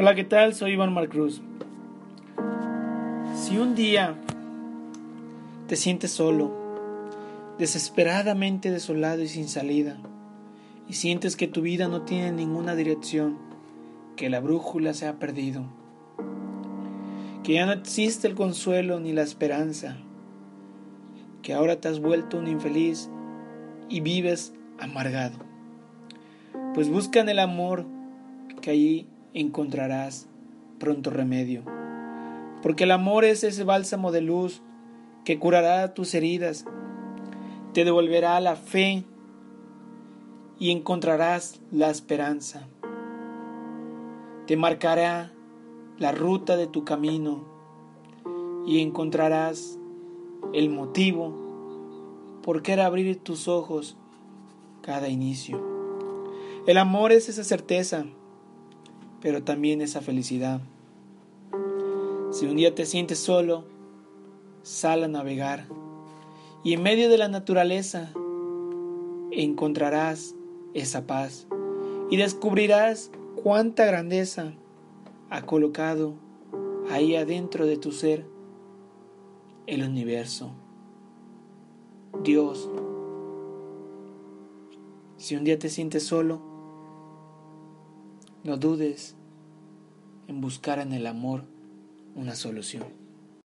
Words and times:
Hola, 0.00 0.14
¿qué 0.14 0.22
tal? 0.22 0.54
Soy 0.54 0.74
Iván 0.74 0.94
Marcruz. 0.94 1.42
Si 3.34 3.58
un 3.58 3.74
día 3.74 4.14
te 5.66 5.74
sientes 5.74 6.12
solo, 6.12 6.52
desesperadamente 7.58 8.70
desolado 8.70 9.22
y 9.22 9.26
sin 9.26 9.48
salida, 9.48 9.96
y 10.88 10.92
sientes 10.92 11.34
que 11.34 11.48
tu 11.48 11.62
vida 11.62 11.88
no 11.88 12.02
tiene 12.02 12.30
ninguna 12.30 12.76
dirección, 12.76 13.38
que 14.14 14.30
la 14.30 14.38
brújula 14.38 14.94
se 14.94 15.08
ha 15.08 15.18
perdido, 15.18 15.64
que 17.42 17.54
ya 17.54 17.66
no 17.66 17.72
existe 17.72 18.28
el 18.28 18.36
consuelo 18.36 19.00
ni 19.00 19.12
la 19.12 19.22
esperanza, 19.22 19.96
que 21.42 21.54
ahora 21.54 21.80
te 21.80 21.88
has 21.88 21.98
vuelto 21.98 22.38
un 22.38 22.46
infeliz 22.46 23.10
y 23.88 23.98
vives 23.98 24.54
amargado, 24.78 25.38
pues 26.74 26.88
buscan 26.88 27.28
el 27.28 27.40
amor 27.40 27.84
que 28.60 28.70
allí 28.70 29.08
encontrarás 29.34 30.28
pronto 30.78 31.10
remedio. 31.10 31.62
Porque 32.62 32.84
el 32.84 32.90
amor 32.90 33.24
es 33.24 33.44
ese 33.44 33.64
bálsamo 33.64 34.12
de 34.12 34.20
luz 34.20 34.62
que 35.24 35.38
curará 35.38 35.94
tus 35.94 36.14
heridas, 36.14 36.64
te 37.74 37.84
devolverá 37.84 38.40
la 38.40 38.56
fe 38.56 39.04
y 40.58 40.70
encontrarás 40.70 41.60
la 41.70 41.90
esperanza. 41.90 42.66
Te 44.46 44.56
marcará 44.56 45.32
la 45.98 46.12
ruta 46.12 46.56
de 46.56 46.66
tu 46.66 46.84
camino 46.84 47.44
y 48.66 48.80
encontrarás 48.80 49.78
el 50.52 50.70
motivo 50.70 51.34
por 52.42 52.62
qué 52.62 52.72
abrir 52.74 53.22
tus 53.22 53.48
ojos 53.48 53.96
cada 54.80 55.08
inicio. 55.08 55.60
El 56.66 56.78
amor 56.78 57.12
es 57.12 57.28
esa 57.28 57.44
certeza 57.44 58.06
pero 59.20 59.42
también 59.42 59.80
esa 59.80 60.00
felicidad. 60.00 60.60
Si 62.30 62.46
un 62.46 62.56
día 62.56 62.74
te 62.74 62.86
sientes 62.86 63.18
solo, 63.18 63.64
sal 64.62 65.04
a 65.04 65.08
navegar 65.08 65.66
y 66.62 66.74
en 66.74 66.82
medio 66.82 67.08
de 67.08 67.18
la 67.18 67.28
naturaleza 67.28 68.12
encontrarás 69.30 70.34
esa 70.74 71.06
paz 71.06 71.46
y 72.10 72.16
descubrirás 72.16 73.10
cuánta 73.42 73.84
grandeza 73.86 74.52
ha 75.30 75.42
colocado 75.42 76.14
ahí 76.90 77.16
adentro 77.16 77.66
de 77.66 77.76
tu 77.76 77.92
ser 77.92 78.26
el 79.66 79.82
universo. 79.82 80.50
Dios. 82.22 82.68
Si 85.16 85.36
un 85.36 85.44
día 85.44 85.58
te 85.58 85.68
sientes 85.68 86.04
solo, 86.04 86.40
no 88.44 88.56
dudes 88.56 89.16
en 90.28 90.40
buscar 90.40 90.78
en 90.78 90.92
el 90.92 91.06
amor 91.06 91.44
una 92.14 92.34
solución. 92.34 92.84